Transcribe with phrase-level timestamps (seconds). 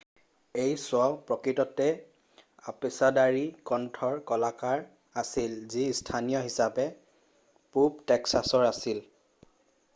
[0.61, 1.89] এই শ্ব' প্ৰকৃততে
[2.71, 4.83] অপেছাদাৰী কণ্ঠৰ কলাকাৰ
[5.25, 6.87] আছিল যি স্থানীয় হিচাপে
[7.77, 9.05] পূৱ টেক্সাছৰ আছিল৷